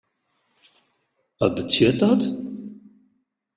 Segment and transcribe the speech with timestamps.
[1.37, 2.21] Wat betsjut dat?